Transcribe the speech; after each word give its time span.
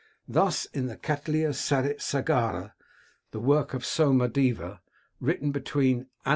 Thus 0.27 0.65
in 0.73 0.87
the 0.87 0.97
Katlia 0.97 1.49
Sarit 1.51 1.99
Sagara, 2.01 2.71
a 3.33 3.39
work 3.39 3.75
of 3.75 3.85
Soma 3.85 4.27
Deva, 4.29 4.81
written 5.19 5.51
between 5.51 6.07
a.d. 6.25 6.29